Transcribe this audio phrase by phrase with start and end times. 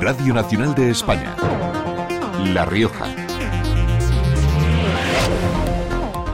[0.00, 1.36] Radio Nacional de España.
[2.54, 3.04] La Rioja.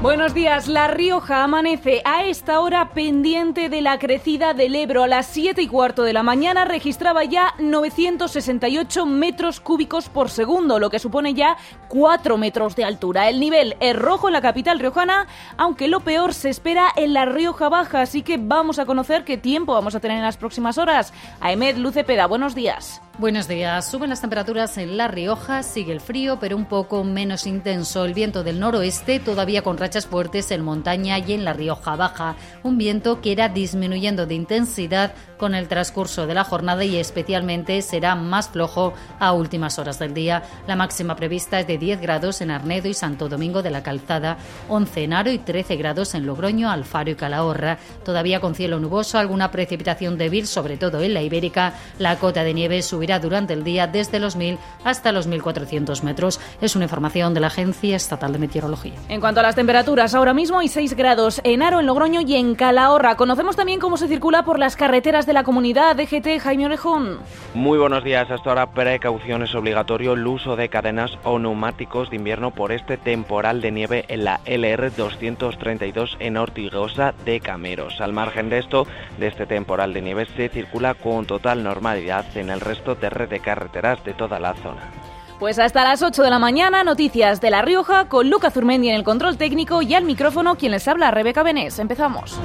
[0.01, 0.69] Buenos días.
[0.69, 5.03] La Rioja amanece a esta hora pendiente de la crecida del Ebro.
[5.03, 10.79] A las 7 y cuarto de la mañana registraba ya 968 metros cúbicos por segundo,
[10.79, 11.57] lo que supone ya
[11.89, 13.29] 4 metros de altura.
[13.29, 15.27] El nivel es rojo en la capital riojana,
[15.57, 18.03] aunque lo peor se espera en la Rioja Baja.
[18.03, 21.13] Así que vamos a conocer qué tiempo vamos a tener en las próximas horas.
[21.41, 23.03] Aemed Lucepeda, buenos días.
[23.19, 23.91] Buenos días.
[23.91, 28.05] Suben las temperaturas en La Rioja, sigue el frío, pero un poco menos intenso.
[28.05, 32.37] El viento del noroeste todavía con rachas fuertes en montaña y en La Rioja Baja.
[32.63, 37.81] Un viento que irá disminuyendo de intensidad con el transcurso de la jornada y especialmente
[37.81, 40.43] será más flojo a últimas horas del día.
[40.67, 44.37] La máxima prevista es de 10 grados en Arnedo y Santo Domingo de la Calzada,
[44.69, 47.79] 11 en Aro y 13 grados en Logroño, Alfaro y Calahorra.
[48.05, 51.73] Todavía con cielo nuboso, alguna precipitación débil, sobre todo en la Ibérica.
[51.99, 56.41] La cota de nieve subirá durante el día desde los 1.000 hasta los 1.400 metros.
[56.61, 58.95] Es una información de la Agencia Estatal de Meteorología.
[59.09, 62.35] En cuanto a las temperaturas, ahora mismo hay 6 grados en Aro, en Logroño y
[62.35, 63.17] en Calahorra.
[63.17, 66.41] Conocemos también cómo se circula por las carreteras de la comunidad DGT.
[66.41, 67.19] Jaime Orejón.
[67.55, 68.31] Muy buenos días.
[68.31, 72.97] Hasta ahora precaución es obligatorio el uso de cadenas o neumáticos de invierno por este
[72.97, 78.01] temporal de nieve en la LR 232 en Ortigosa de Cameros.
[78.01, 78.87] Al margen de esto,
[79.19, 83.29] de este temporal de nieve se circula con total normalidad en el resto de red
[83.29, 84.91] de carreteras de toda la zona.
[85.39, 88.97] Pues hasta las 8 de la mañana, noticias de La Rioja con Lucas Zurmendi en
[88.97, 91.79] el control técnico y al micrófono quien les habla, Rebeca Benés.
[91.79, 92.41] Empezamos.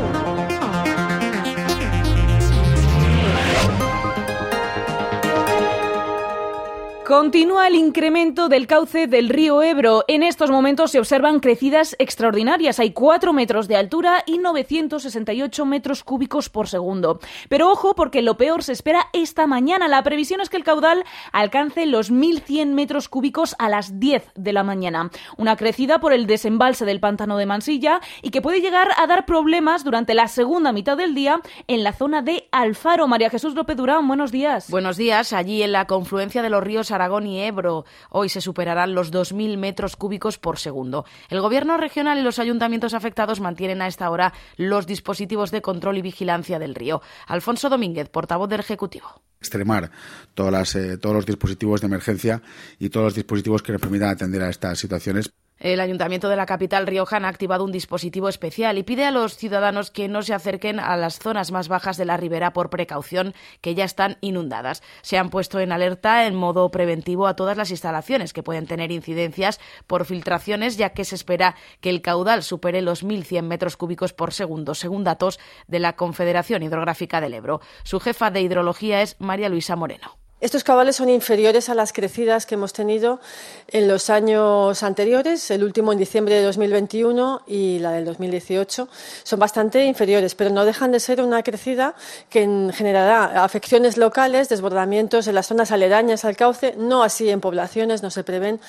[7.05, 10.05] Continúa el incremento del cauce del río Ebro.
[10.07, 12.79] En estos momentos se observan crecidas extraordinarias.
[12.79, 17.19] Hay 4 metros de altura y 968 metros cúbicos por segundo.
[17.49, 19.87] Pero ojo, porque lo peor se espera esta mañana.
[19.87, 24.53] La previsión es que el caudal alcance los 1.100 metros cúbicos a las 10 de
[24.53, 25.09] la mañana.
[25.37, 29.25] Una crecida por el desembalse del pantano de Mansilla y que puede llegar a dar
[29.25, 33.07] problemas durante la segunda mitad del día en la zona de Alfaro.
[33.07, 34.69] María Jesús López Durán, buenos días.
[34.69, 35.33] Buenos días.
[35.33, 37.85] Allí en la confluencia de los ríos Aragón y Ebro.
[38.09, 41.05] Hoy se superarán los 2.000 metros cúbicos por segundo.
[41.29, 45.97] El Gobierno regional y los ayuntamientos afectados mantienen a esta hora los dispositivos de control
[45.97, 47.01] y vigilancia del río.
[47.25, 52.43] Alfonso Domínguez, portavoz del Ejecutivo extremar eh, todos los dispositivos de emergencia
[52.77, 55.31] y todos los dispositivos que nos permitan atender a estas situaciones.
[55.61, 59.37] El Ayuntamiento de la capital riojana ha activado un dispositivo especial y pide a los
[59.37, 63.35] ciudadanos que no se acerquen a las zonas más bajas de la ribera por precaución,
[63.61, 64.81] que ya están inundadas.
[65.03, 68.91] Se han puesto en alerta en modo preventivo a todas las instalaciones que pueden tener
[68.91, 74.13] incidencias por filtraciones, ya que se espera que el caudal supere los 1.100 metros cúbicos
[74.13, 77.61] por segundo, según datos de la Confederación Hidrográfica del Ebro.
[77.83, 80.20] Su jefa de hidrología es María Luisa Moreno.
[80.41, 83.19] Estos cabales son inferiores a las crecidas que hemos tenido
[83.67, 88.87] en los años anteriores, el último en diciembre de 2021 y la del 2018.
[89.21, 91.93] Son bastante inferiores, pero no dejan de ser una crecida
[92.31, 98.01] que generará afecciones locales, desbordamientos en las zonas aledañas al cauce, no así en poblaciones,
[98.01, 98.59] no se prevén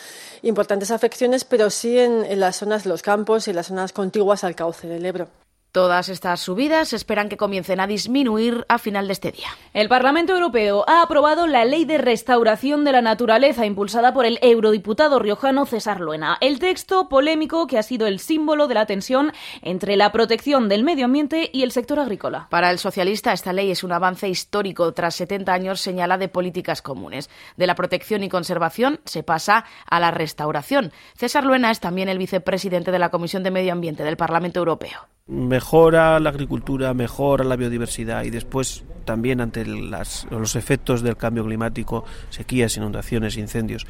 [0.43, 4.55] importantes afecciones, pero sí en, las zonas de los campos y las zonas contiguas al
[4.55, 5.29] cauce del Ebro.
[5.73, 9.47] Todas estas subidas esperan que comiencen a disminuir a final de este día.
[9.73, 14.39] El Parlamento Europeo ha aprobado la Ley de Restauración de la Naturaleza impulsada por el
[14.43, 16.37] eurodiputado riojano César Luena.
[16.43, 19.33] El texto polémico que ha sido el símbolo de la tensión
[19.63, 22.49] entre la protección del medio ambiente y el sector agrícola.
[22.51, 26.83] Para el socialista, esta ley es un avance histórico tras 70 años señala de políticas
[26.83, 27.31] comunes.
[27.57, 30.93] De la protección y conservación se pasa a la restauración.
[31.17, 35.09] César Luena es también el vicepresidente de la Comisión de Medio Ambiente del Parlamento Europeo
[35.27, 42.05] mejora la agricultura, mejora la biodiversidad y después también ante los efectos del cambio climático,
[42.31, 43.87] sequías, inundaciones, incendios.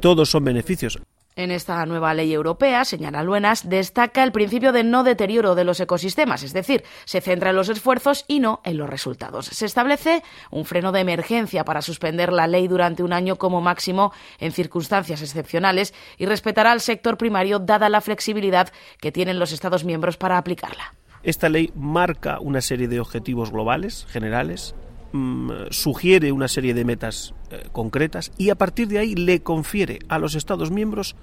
[0.00, 0.98] Todos son beneficios.
[1.36, 5.80] En esta nueva ley europea, señala Luenas, destaca el principio de no deterioro de los
[5.80, 9.46] ecosistemas, es decir, se centra en los esfuerzos y no en los resultados.
[9.46, 10.22] Se establece
[10.52, 15.22] un freno de emergencia para suspender la ley durante un año como máximo en circunstancias
[15.22, 20.38] excepcionales y respetará al sector primario dada la flexibilidad que tienen los Estados miembros para
[20.38, 20.94] aplicarla.
[21.24, 24.76] Esta ley marca una serie de objetivos globales, generales,
[25.14, 30.00] mm, sugiere una serie de metas eh, concretas y a partir de ahí le confiere
[30.08, 31.16] a los Estados miembros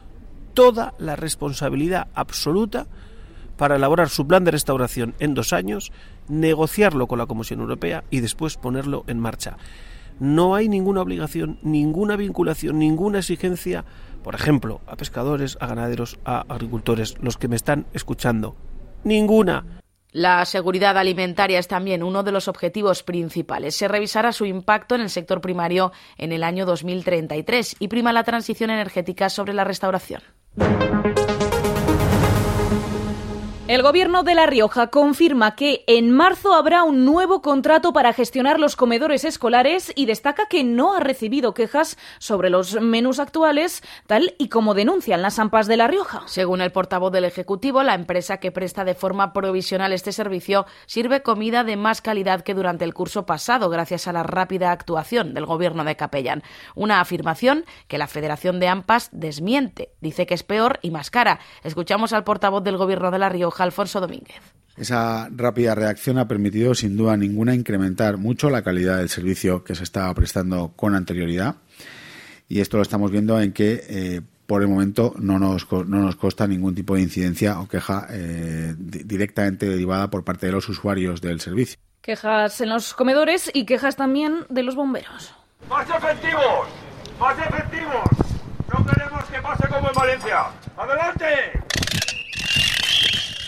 [0.54, 2.88] toda la responsabilidad absoluta
[3.58, 5.92] para elaborar su plan de restauración en dos años,
[6.28, 9.58] negociarlo con la Comisión Europea y después ponerlo en marcha.
[10.20, 13.86] No hay ninguna obligación, ninguna vinculación, ninguna exigencia,
[14.24, 18.56] por ejemplo, a pescadores, a ganaderos, a agricultores, los que me están escuchando.
[19.04, 19.81] Ninguna.
[20.12, 23.76] La seguridad alimentaria es también uno de los objetivos principales.
[23.76, 28.24] Se revisará su impacto en el sector primario en el año 2033 y prima la
[28.24, 30.22] transición energética sobre la restauración.
[33.72, 38.60] El gobierno de La Rioja confirma que en marzo habrá un nuevo contrato para gestionar
[38.60, 44.36] los comedores escolares y destaca que no ha recibido quejas sobre los menús actuales, tal
[44.38, 46.24] y como denuncian las AMPAs de La Rioja.
[46.26, 51.24] Según el portavoz del Ejecutivo, la empresa que presta de forma provisional este servicio sirve
[51.24, 55.46] comida de más calidad que durante el curso pasado, gracias a la rápida actuación del
[55.46, 56.44] gobierno de Capellán.
[56.76, 59.94] Una afirmación que la Federación de AMPAs desmiente.
[60.02, 61.40] Dice que es peor y más cara.
[61.64, 64.42] Escuchamos al portavoz del gobierno de La Rioja, Alfonso Domínguez.
[64.78, 69.76] Esa rápida reacción ha permitido, sin duda ninguna, incrementar mucho la calidad del servicio que
[69.76, 71.58] se estaba prestando con anterioridad.
[72.48, 76.16] Y esto lo estamos viendo en que, eh, por el momento, no nos, no nos
[76.16, 81.22] consta ningún tipo de incidencia o queja eh, directamente derivada por parte de los usuarios
[81.22, 81.78] del servicio.
[82.02, 85.34] Quejas en los comedores y quejas también de los bomberos.
[85.70, 86.68] ¡Más efectivos!
[87.20, 88.10] ¡Más efectivos!
[88.74, 90.46] No queremos que pase como en Valencia.
[90.76, 91.61] ¡Adelante!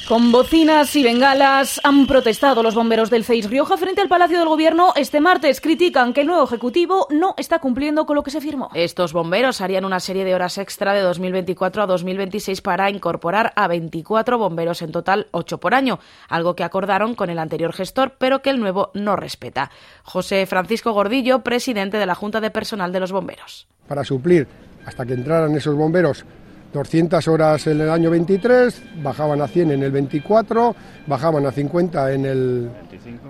[0.07, 4.49] Con bocinas y bengalas han protestado los bomberos del CEIS Rioja frente al Palacio del
[4.49, 5.61] Gobierno este martes.
[5.61, 8.69] Critican que el nuevo Ejecutivo no está cumpliendo con lo que se firmó.
[8.73, 13.69] Estos bomberos harían una serie de horas extra de 2024 a 2026 para incorporar a
[13.69, 18.41] 24 bomberos en total, 8 por año, algo que acordaron con el anterior gestor, pero
[18.41, 19.71] que el nuevo no respeta.
[20.03, 23.67] José Francisco Gordillo, presidente de la Junta de Personal de los Bomberos.
[23.87, 24.49] Para suplir,
[24.85, 26.25] hasta que entraran esos bomberos
[26.73, 30.75] 200 horas en el año 23, bajaban a 100 en el 24,
[31.05, 32.69] bajaban a 50 en el,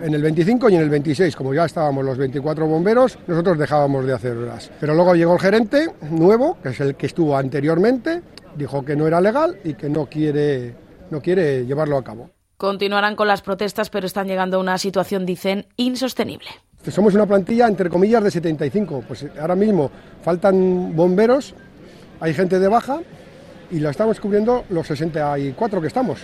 [0.01, 4.05] en el 25 y en el 26, como ya estábamos los 24 bomberos, nosotros dejábamos
[4.05, 4.71] de hacer horas.
[4.79, 8.21] Pero luego llegó el gerente nuevo, que es el que estuvo anteriormente,
[8.55, 10.73] dijo que no era legal y que no quiere,
[11.11, 12.29] no quiere llevarlo a cabo.
[12.55, 16.47] Continuarán con las protestas, pero están llegando a una situación, dicen, insostenible.
[16.89, 19.03] Somos una plantilla, entre comillas, de 75.
[19.05, 19.91] Pues ahora mismo
[20.21, 21.53] faltan bomberos,
[22.21, 23.01] hay gente de baja
[23.73, 26.19] y la estamos cubriendo los 64 que estamos.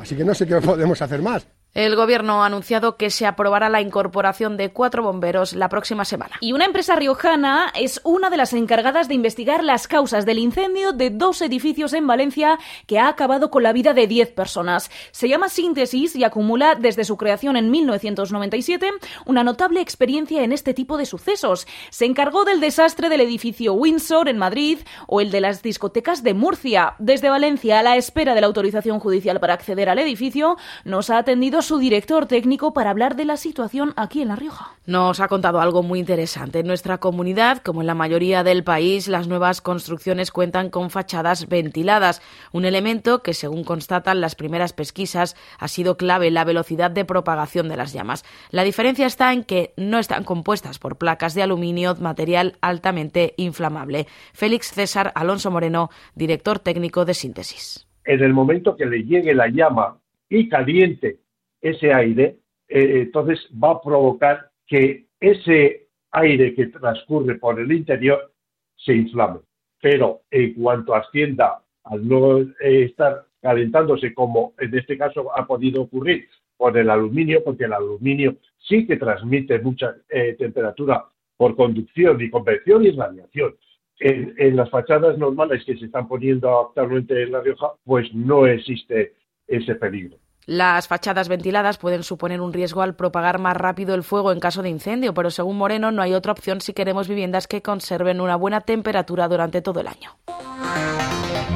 [0.00, 1.46] Así que no sé qué podemos hacer más.
[1.74, 6.36] El Gobierno ha anunciado que se aprobará la incorporación de cuatro bomberos la próxima semana.
[6.40, 10.92] Y una empresa riojana es una de las encargadas de investigar las causas del incendio
[10.92, 14.88] de dos edificios en Valencia que ha acabado con la vida de diez personas.
[15.10, 18.92] Se llama Síntesis y acumula desde su creación en 1997
[19.26, 21.66] una notable experiencia en este tipo de sucesos.
[21.90, 24.78] Se encargó del desastre del edificio Windsor en Madrid
[25.08, 26.94] o el de las discotecas de Murcia.
[27.00, 31.18] Desde Valencia, a la espera de la autorización judicial para acceder al edificio, nos ha
[31.18, 34.76] atendido su director técnico para hablar de la situación aquí en La Rioja.
[34.86, 36.60] Nos ha contado algo muy interesante.
[36.60, 41.48] En nuestra comunidad, como en la mayoría del país, las nuevas construcciones cuentan con fachadas
[41.48, 42.22] ventiladas,
[42.52, 47.04] un elemento que, según constatan las primeras pesquisas, ha sido clave en la velocidad de
[47.04, 48.24] propagación de las llamas.
[48.50, 54.06] La diferencia está en que no están compuestas por placas de aluminio, material altamente inflamable.
[54.34, 57.88] Félix César Alonso Moreno, director técnico de Síntesis.
[58.04, 61.23] En el momento que le llegue la llama y caliente
[61.64, 62.36] ese aire,
[62.68, 68.32] eh, entonces va a provocar que ese aire que transcurre por el interior
[68.76, 69.40] se inflame.
[69.80, 75.82] Pero en cuanto ascienda al no eh, estar calentándose como en este caso ha podido
[75.82, 81.04] ocurrir por el aluminio, porque el aluminio sí que transmite mucha eh, temperatura
[81.36, 83.56] por conducción y convección y radiación.
[84.00, 88.46] En, en, las fachadas normales que se están poniendo actualmente en La Rioja, pues no
[88.46, 89.14] existe
[89.46, 90.18] ese peligro.
[90.46, 94.62] Las fachadas ventiladas pueden suponer un riesgo al propagar más rápido el fuego en caso
[94.62, 98.36] de incendio, pero según Moreno no hay otra opción si queremos viviendas que conserven una
[98.36, 100.18] buena temperatura durante todo el año.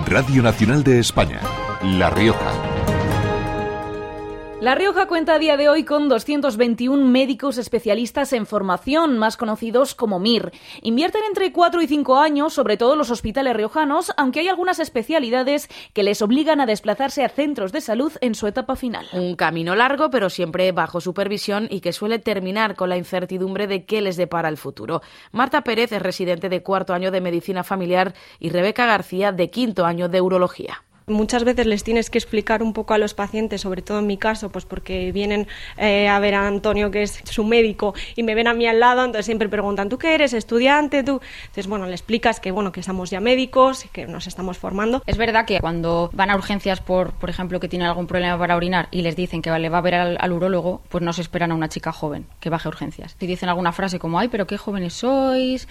[0.07, 1.41] Radio Nacional de España,
[1.83, 2.68] La Rioja.
[4.61, 9.95] La Rioja cuenta a día de hoy con 221 médicos especialistas en formación, más conocidos
[9.95, 10.51] como MIR.
[10.83, 15.69] Invierten entre 4 y 5 años, sobre todo los hospitales riojanos, aunque hay algunas especialidades
[15.93, 19.07] que les obligan a desplazarse a centros de salud en su etapa final.
[19.13, 23.85] Un camino largo, pero siempre bajo supervisión y que suele terminar con la incertidumbre de
[23.85, 25.03] qué les depara el futuro.
[25.31, 29.87] Marta Pérez es residente de cuarto año de medicina familiar y Rebeca García de quinto
[29.87, 30.83] año de urología.
[31.09, 34.17] Muchas veces les tienes que explicar un poco a los pacientes, sobre todo en mi
[34.17, 35.47] caso, pues porque vienen
[35.77, 38.81] eh, a ver a Antonio, que es su médico, y me ven a mí al
[38.81, 40.33] lado, entonces siempre preguntan, ¿tú qué eres?
[40.33, 41.03] ¿Estudiante?
[41.03, 41.21] ¿Tú?
[41.43, 45.03] Entonces, bueno, le explicas que, bueno, que estamos ya médicos, que nos estamos formando.
[45.07, 48.57] Es verdad que cuando van a urgencias por, por ejemplo, que tienen algún problema para
[48.57, 51.23] orinar y les dicen que le va a ver al, al urólogo, pues no se
[51.23, 53.17] esperan a una chica joven que baje a urgencias.
[53.19, 55.69] Si dicen alguna frase como, ay, pero qué jóvenes sois,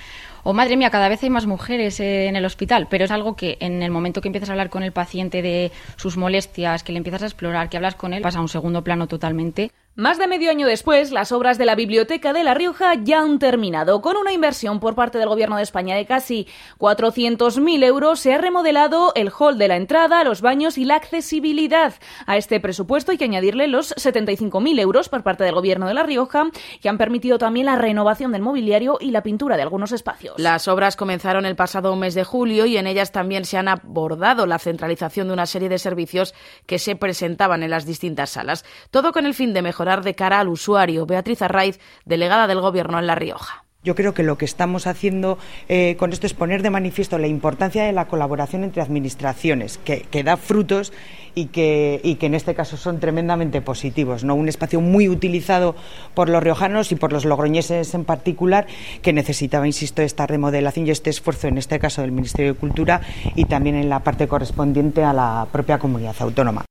[0.50, 3.58] o madre mía, cada vez hay más mujeres en el hospital, pero es algo que
[3.60, 7.00] en el momento que empiezas a hablar con el paciente de sus molestias, que le
[7.00, 9.72] empiezas a explorar, que hablas con él, pasa a un segundo plano totalmente.
[10.00, 13.40] Más de medio año después, las obras de la Biblioteca de La Rioja ya han
[13.40, 14.00] terminado.
[14.00, 16.46] Con una inversión por parte del Gobierno de España de casi
[16.78, 21.96] 400.000 euros, se ha remodelado el hall de la entrada, los baños y la accesibilidad.
[22.28, 26.04] A este presupuesto hay que añadirle los 75.000 euros por parte del Gobierno de La
[26.04, 30.36] Rioja, que han permitido también la renovación del mobiliario y la pintura de algunos espacios.
[30.38, 34.46] Las obras comenzaron el pasado mes de julio y en ellas también se han abordado
[34.46, 36.36] la centralización de una serie de servicios
[36.68, 38.64] que se presentaban en las distintas salas.
[38.92, 41.06] Todo con el fin de mejorar de cara al usuario.
[41.06, 43.64] Beatriz Arraiz, delegada del Gobierno en La Rioja.
[43.88, 45.38] Yo creo que lo que estamos haciendo
[45.70, 50.02] eh, con esto es poner de manifiesto la importancia de la colaboración entre administraciones, que,
[50.02, 50.92] que da frutos
[51.36, 54.26] y que, y que, en este caso son tremendamente positivos.
[54.26, 54.36] ¿no?
[54.36, 55.74] Un espacio muy utilizado
[56.16, 58.68] por los riojanos y por los logroñeses en particular,
[59.02, 63.00] que necesitaba, insisto, esta remodelación y este esfuerzo, en este caso del Ministerio de Cultura
[63.36, 66.67] y también en la parte correspondiente a la propia comunidad autónoma.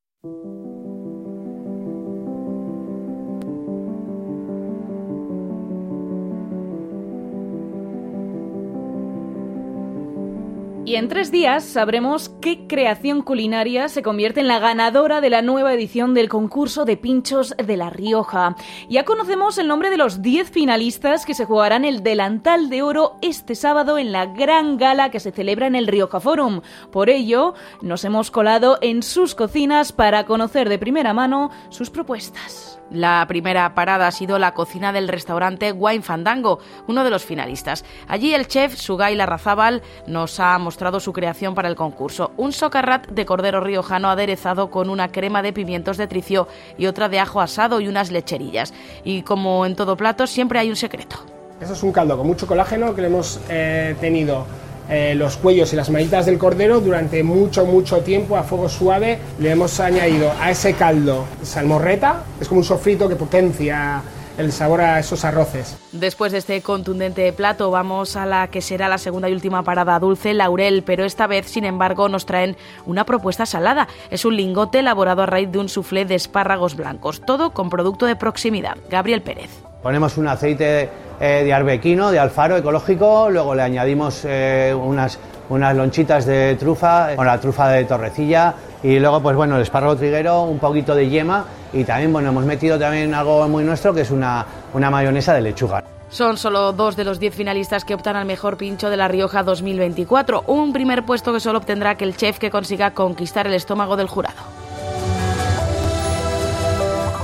[10.96, 15.74] En tres días sabremos qué creación culinaria se convierte en la ganadora de la nueva
[15.74, 18.56] edición del concurso de pinchos de La Rioja.
[18.88, 23.18] Ya conocemos el nombre de los 10 finalistas que se jugarán el delantal de oro
[23.20, 26.62] este sábado en la gran gala que se celebra en el Rioja Forum.
[26.90, 32.80] Por ello, nos hemos colado en sus cocinas para conocer de primera mano sus propuestas.
[32.90, 37.84] La primera parada ha sido la cocina del restaurante Wine Fandango, uno de los finalistas.
[38.06, 43.08] Allí el chef Sugay Larrazábal nos ha mostrado su creación para el concurso, un socarrat
[43.08, 47.40] de cordero riojano aderezado con una crema de pimientos de tricio y otra de ajo
[47.40, 48.72] asado y unas lecherillas.
[49.04, 51.16] Y como en todo plato, siempre hay un secreto.
[51.60, 54.46] Eso es un caldo con mucho colágeno que le hemos eh, tenido
[54.88, 59.18] eh, los cuellos y las manitas del cordero durante mucho, mucho tiempo a fuego suave.
[59.40, 64.02] Le hemos añadido a ese caldo salmorreta, es como un sofrito que potencia
[64.38, 65.76] el sabor a esos arroces.
[65.92, 69.98] Después de este contundente plato vamos a la que será la segunda y última parada
[69.98, 73.88] dulce, laurel, pero esta vez, sin embargo, nos traen una propuesta salada.
[74.10, 78.06] Es un lingote elaborado a raíz de un soufflé de espárragos blancos, todo con producto
[78.06, 78.76] de proximidad.
[78.90, 79.50] Gabriel Pérez.
[79.82, 80.90] Ponemos un aceite
[81.20, 87.14] eh, de arbequino, de alfaro ecológico, luego le añadimos eh, unas, unas lonchitas de trufa,
[87.14, 91.08] con la trufa de torrecilla y luego pues bueno el espárrago triguero, un poquito de
[91.08, 91.44] yema
[91.76, 95.42] y también bueno hemos metido también algo muy nuestro que es una, una mayonesa de
[95.42, 95.84] lechuga.
[96.08, 99.42] Son solo dos de los diez finalistas que optan al mejor pincho de La Rioja
[99.42, 103.96] 2024, un primer puesto que solo obtendrá que el chef que consiga conquistar el estómago
[103.96, 104.36] del jurado.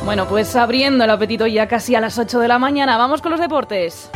[0.05, 3.31] Bueno, pues abriendo el apetito ya casi a las 8 de la mañana, vamos con
[3.31, 4.11] los deportes.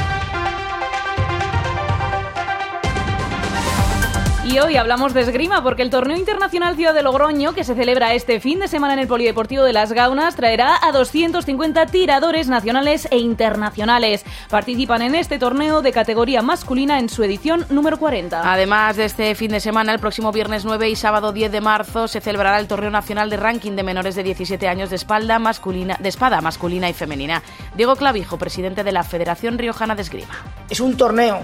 [4.46, 8.14] Y hoy hablamos de esgrima porque el torneo internacional Ciudad de Logroño, que se celebra
[8.14, 13.08] este fin de semana en el Polideportivo de Las Gaunas, traerá a 250 tiradores nacionales
[13.10, 14.24] e internacionales.
[14.48, 18.52] Participan en este torneo de categoría masculina en su edición número 40.
[18.52, 22.06] Además de este fin de semana, el próximo viernes 9 y sábado 10 de marzo
[22.06, 25.96] se celebrará el torneo nacional de ranking de menores de 17 años de espalda masculina,
[25.98, 27.42] de espada masculina y femenina.
[27.74, 30.36] Diego Clavijo, presidente de la Federación Riojana de Esgrima.
[30.70, 31.40] Es un torneo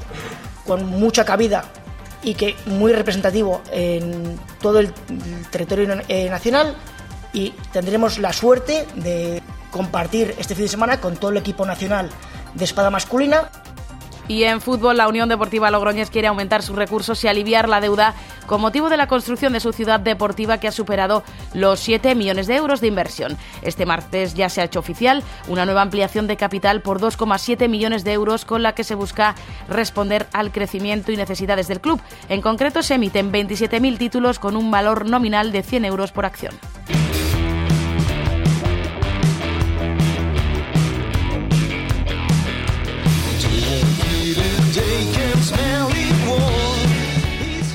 [0.64, 1.64] con mucha cabida
[2.22, 4.92] y que muy representativo en todo el
[5.50, 6.76] territorio eh, nacional
[7.32, 12.10] y tendremos la suerte de compartir este fin de semana con todo el equipo nacional
[12.54, 13.50] de espada masculina
[14.28, 18.14] y en fútbol, la Unión Deportiva Logroñés quiere aumentar sus recursos y aliviar la deuda
[18.46, 21.22] con motivo de la construcción de su ciudad deportiva que ha superado
[21.54, 23.36] los 7 millones de euros de inversión.
[23.62, 28.04] Este martes ya se ha hecho oficial una nueva ampliación de capital por 2,7 millones
[28.04, 29.34] de euros con la que se busca
[29.68, 32.00] responder al crecimiento y necesidades del club.
[32.28, 36.54] En concreto, se emiten 27.000 títulos con un valor nominal de 100 euros por acción.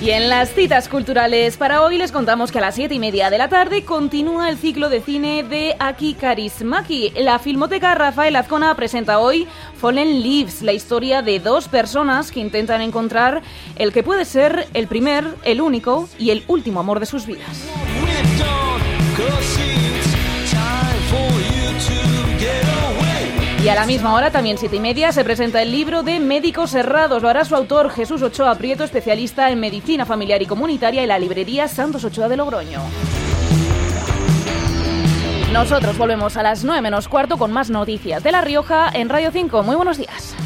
[0.08, 3.30] Y en las citas culturales para hoy les contamos que a las siete y media
[3.30, 7.12] de la tarde continúa el ciclo de cine de Aki Karismaki.
[7.18, 12.80] La Filmoteca Rafael Azcona presenta hoy Fallen Leaves, la historia de dos personas que intentan
[12.80, 13.42] encontrar
[13.76, 17.68] el que puede ser el primer, el único y el último amor de sus vidas.
[23.68, 26.72] Y a la misma hora, también siete y media, se presenta el libro de Médicos
[26.72, 27.22] Cerrados.
[27.22, 31.20] Lo hará su autor Jesús Ochoa Prieto, especialista en medicina familiar y comunitaria en la
[31.20, 32.80] librería Santos Ochoa de Logroño.
[35.52, 39.32] Nosotros volvemos a las 9 menos cuarto con más noticias de La Rioja en Radio
[39.32, 39.64] 5.
[39.64, 40.37] Muy buenos días.